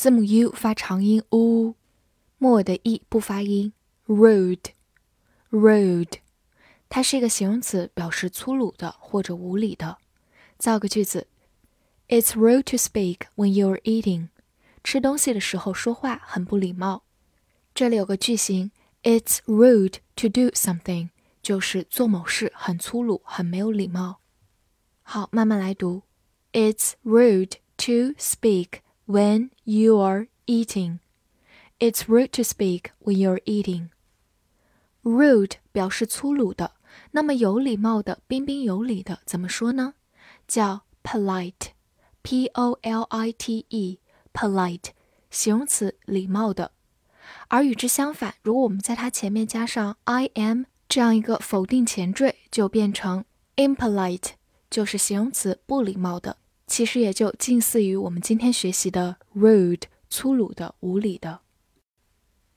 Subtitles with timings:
[0.00, 1.74] 字母 u 发长音 u，
[2.38, 3.74] 末尾的 e 不发音。
[4.08, 6.14] rude，rude，
[6.88, 9.98] 它是一个形容词，表示粗鲁的或者无礼的。
[10.56, 11.26] 造个句子
[12.08, 14.28] ：It's rude to speak when you're eating。
[14.82, 17.02] 吃东西的时候说话很不礼貌。
[17.74, 18.70] 这里有个句型
[19.02, 21.10] ：It's rude to do something，
[21.42, 24.20] 就是做某事很粗鲁，很没有礼貌。
[25.02, 26.04] 好，慢慢来读
[26.54, 28.78] ：It's rude to speak。
[29.10, 31.00] When you are eating,
[31.80, 33.88] it's rude to speak when you are eating.
[35.02, 36.74] Rude 表示粗鲁的，
[37.10, 39.94] 那么有礼貌的、彬彬有礼的怎么说呢？
[40.46, 44.90] 叫 polite，p o l i t e，polite，
[45.28, 46.70] 形容词，礼貌的。
[47.48, 53.24] 而与之相反，如果我们在它前面加上 i am 这样一个否定前缀，就变成
[53.56, 54.34] impolite，
[54.70, 56.36] 就是形容词，不礼貌的。
[56.70, 61.40] 其实也就近似于我们今天学习的 rude 粗鲁的、无礼的。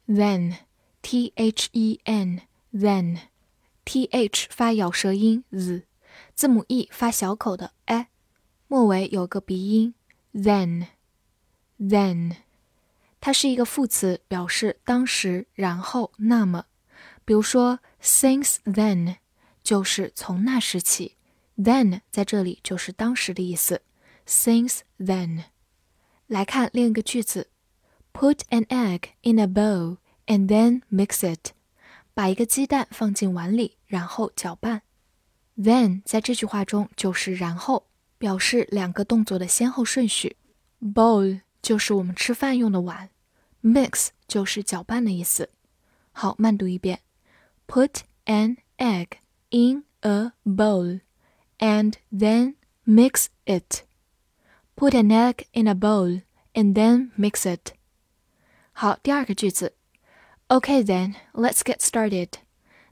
[0.08, 0.58] Then,
[1.02, 2.42] t h e n,
[2.72, 3.18] then,
[3.84, 5.86] t h 发咬舌音 z，
[6.36, 8.06] 字母 e 发小口的 e，
[8.68, 9.96] 末尾有个鼻音
[10.32, 10.86] then,
[11.80, 12.36] then，
[13.20, 16.66] 它是一个副词，表示当时、然后、那么。
[17.26, 19.16] 比如说 since then，
[19.64, 21.16] 就是从那时起
[21.58, 23.82] ，then 在这里就是当时的意思。
[24.27, 25.45] Since then，
[26.27, 27.49] 来看另一个句子：
[28.13, 31.53] Put an egg in a bowl and then mix it。
[32.15, 34.83] 把一个鸡蛋放进碗里，然后搅拌。
[35.57, 37.87] Then 在这句话中就是然后，
[38.19, 40.37] 表示两个动作的先后顺序。
[40.81, 43.11] Bowl 就是我们吃饭用的碗，
[43.63, 45.51] mix 就是搅拌的意思。
[46.13, 47.01] 好，慢读一遍：
[47.67, 49.19] Put an egg
[49.51, 51.01] in a bowl
[51.59, 52.55] and then
[52.85, 53.85] mix it。
[54.77, 56.23] Put an egg in a bowl
[56.55, 57.73] and then mix it.
[58.73, 59.75] 好，第二个句子。
[60.49, 62.29] Okay then, let's get started.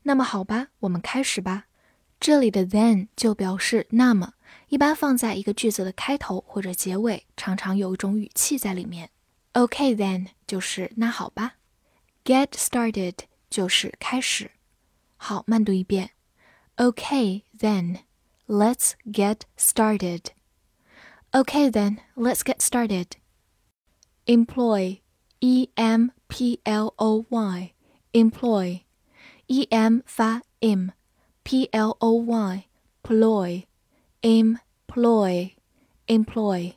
[0.02, 1.66] 那么好吧，我们开始吧。
[2.18, 4.34] 这里的 then 就表示那么，
[4.68, 9.10] 一般放在一个句子的开头或者结尾，常常有一种语气在里面。
[9.52, 11.54] Okay then 就是那好吧。
[12.24, 13.14] Get started
[13.48, 14.50] 就是开始。
[15.16, 16.10] 好，慢读一遍。
[16.76, 18.00] Okay then,
[18.46, 20.22] let's get started.
[21.32, 23.16] Okay, then let's get started.
[24.26, 25.00] Employ,
[25.40, 27.72] E M P L O Y,
[28.12, 28.80] employ,
[29.46, 30.92] E M 发 m,
[31.44, 32.64] P L O Y,
[33.02, 33.64] ploy,
[34.22, 35.52] employ,
[36.06, 36.74] employ，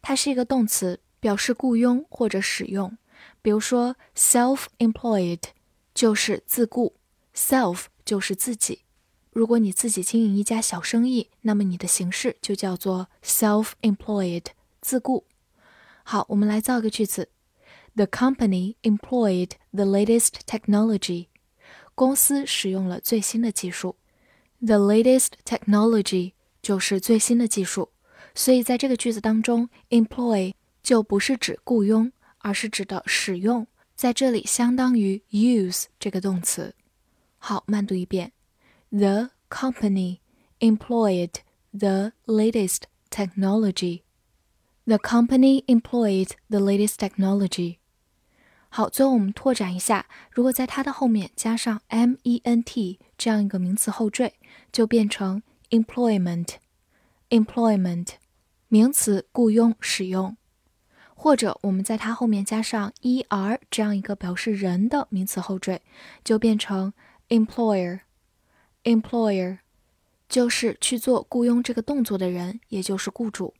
[0.00, 2.96] 它是一个动词，表示雇佣或者使用。
[3.42, 5.42] 比如说，self-employed
[5.94, 6.94] 就是自雇，
[7.34, 8.82] self 就是自己。
[9.37, 14.45] 如果你自己经营一家小生意，那么你的形式就叫做 self-employed，
[14.81, 15.25] 自雇。
[16.01, 17.29] 好，我们来造个句子
[17.93, 21.27] ：The company employed the latest technology。
[21.93, 23.97] 公司使用了最新的技术。
[24.59, 26.33] The latest technology
[26.63, 27.89] 就是最新的技术，
[28.33, 36.73] 所以在这个句子当中，employ 就不是指雇佣，而是指的使用，在这里相当于 use 这个动词。
[37.37, 38.31] 好，慢读一遍。
[38.90, 40.20] The company
[40.60, 41.40] employed
[41.72, 44.02] the latest technology.
[44.84, 47.78] The company employed the latest technology.
[48.68, 54.32] 好，最后我们拓展一下，如果在它的后面加上 ment 这样一个名词后缀，
[54.72, 58.08] 就变成 employment。employment
[58.68, 60.36] 名词，雇佣、使用。
[61.14, 65.82] 或者我们在它后面加上 er 这样一个表示人的名词后缀，
[66.24, 66.92] 就变成
[67.28, 68.00] employer。
[68.87, 69.57] Employer
[70.29, 73.53] 就是去做雇佣这个动作的人，也就是雇主。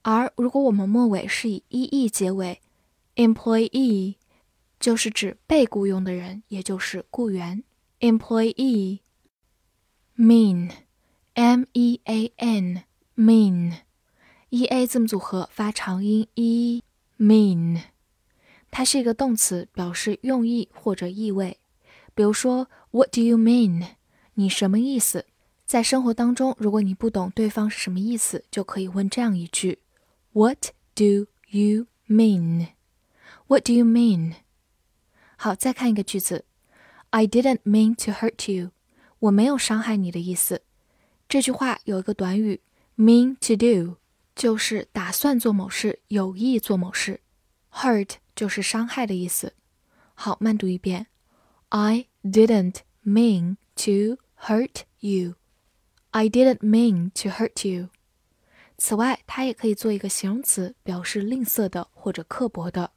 [0.00, 2.62] 而如果我们末尾是以 e e 结尾
[3.16, 4.14] ，employee
[4.80, 7.62] 就是指被雇佣的人，也就是雇员。
[8.00, 9.00] Employee
[10.16, 10.70] mean
[11.34, 12.84] m e a n
[13.14, 13.74] mean
[14.48, 16.82] e a 字母组合发长音 e
[17.18, 17.82] mean，
[18.70, 21.58] 它是一个动词，表示用意或者意味。
[22.14, 23.84] 比如说，What do you mean？
[24.34, 25.26] 你什么意思？
[25.66, 29.78] 在生活当中，如果你不懂对方是什么意思，就可以问这样一句
[30.32, 34.34] ：What do you mean？What do you mean？
[35.36, 36.44] 好，再看一个句子
[37.10, 38.70] ，I didn't mean to hurt you。
[39.18, 40.62] 我没有伤害你的意思。
[41.28, 42.60] 这句话有一个短语
[42.96, 43.96] mean to do，
[44.34, 47.20] 就是打算做某事，有意做某事。
[47.72, 49.54] hurt 就是伤害的意思。
[50.14, 51.06] 好，慢读一遍
[51.70, 55.34] ，I didn't mean to hurt you。
[56.10, 57.88] I didn't mean to hurt you。
[58.78, 62.90] 此外，它也可以做一个形容词，表示吝啬的或者刻薄的。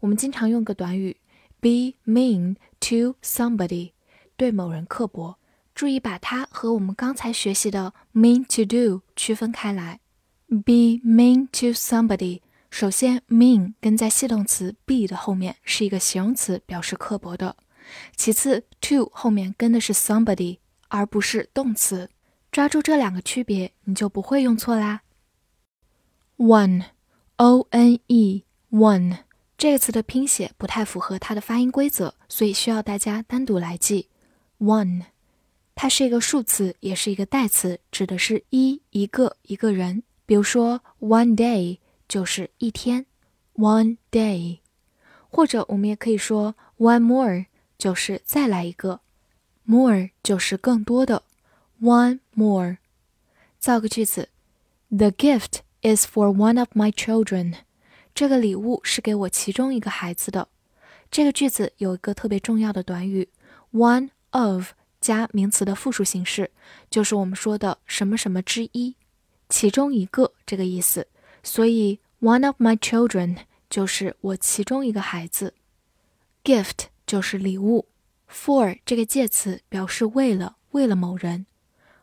[0.00, 1.16] 我们经常用个短语
[1.60, 3.92] be mean to somebody，
[4.36, 5.38] 对某人刻薄。
[5.74, 10.00] 注意把它和我们刚才学习的 mean to do 区分开来。
[10.48, 17.56] be mean to somebody，首先 mean 跟在系动词 be 的后面，是一个形容词，表示刻薄的。
[18.16, 20.58] 其次 to 后面跟的是 somebody，
[20.88, 22.10] 而不是动词。
[22.50, 25.02] 抓住这两个区别，你就不会用错啦。
[26.36, 29.18] one，o n e，one。
[29.56, 34.08] 这个词的拼写不太符合它的发音规则，所以需要大家单独来记。
[34.58, 35.04] one，
[35.74, 40.02] 它是一个数词，也是一个代词，指的是一一个一个人。
[40.26, 43.06] 比如说，one day 就是一天
[43.54, 44.58] ，one day。
[45.30, 47.46] 或者我们也可以说，one more
[47.82, 49.00] 就是再来一个
[49.66, 51.24] ，more 就是更多的
[51.80, 52.76] ，one more。
[53.58, 54.28] 造个句子
[54.88, 57.56] ：The gift is for one of my children。
[58.14, 60.46] 这个礼物是给我其中一个孩子的。
[61.10, 63.28] 这个句子有一个特别重要的短语
[63.72, 66.52] ，one of 加名词的复数形式，
[66.88, 68.94] 就是我们说的什么什么之一，
[69.48, 71.08] 其中一个这个意思。
[71.42, 73.38] 所以 one of my children
[73.68, 75.54] 就是我其中一个孩子。
[76.44, 77.87] gift 就是礼物，
[78.29, 81.45] for 这个介词表示为了，为了某人。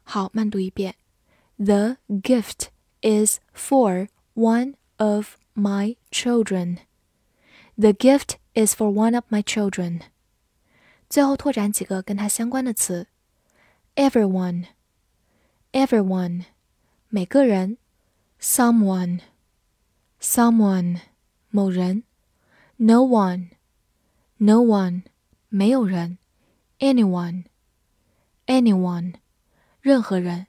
[0.03, 0.97] 好，慢读一遍：
[1.57, 2.69] The gift
[3.03, 6.79] is for one of my children.
[7.77, 10.03] The gift is for one of my children.
[11.09, 13.07] 最后拓展几个跟它相关的词：
[13.95, 14.67] everyone,
[15.73, 16.45] everyone，
[17.09, 17.77] 每个人；
[18.41, 19.21] someone,
[20.21, 21.01] someone，
[21.51, 22.03] 某人；
[22.77, 23.51] no one,
[24.40, 25.04] No one，
[25.50, 26.18] 没有人
[26.80, 27.44] ；anyone,
[28.48, 29.14] anyone，
[29.80, 30.48] 任何人。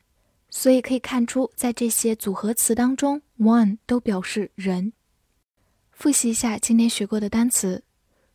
[0.52, 4.92] 所以可以看出，在这些组合词当中，one 都表示人。
[5.92, 7.84] 复习一下今天学过的单词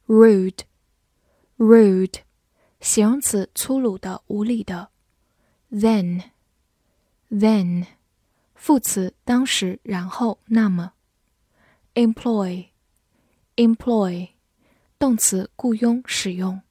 [0.07, 2.13] ：rude，rude，
[2.80, 4.92] 形容词，粗鲁的、无理的。
[5.72, 7.86] ；then，then，
[8.54, 10.94] 副词，当时、然后、那么。
[11.96, 14.30] ；employ，employ，
[14.98, 16.62] 动词，雇佣、使用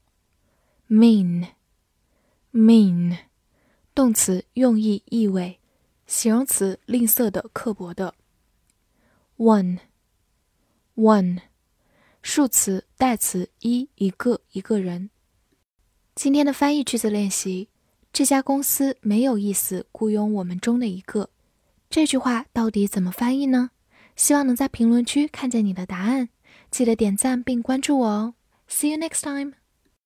[0.88, 1.48] ；mean，mean，
[3.94, 5.58] 动词，用意、意味；
[6.06, 8.14] 形容词，吝啬的、刻薄的
[9.36, 9.78] ；one。
[10.96, 11.40] One，
[12.22, 15.10] 数词代词一一个一个人。
[16.14, 17.68] 今天的翻译句子练习：
[18.12, 21.30] 这家公司没有意思雇佣我们中的一个。
[21.90, 23.72] 这句话到底怎么翻译呢？
[24.14, 26.28] 希望能在评论区看见你的答案。
[26.74, 28.34] 记得点赞并关注我哦。
[28.68, 29.63] See you next time.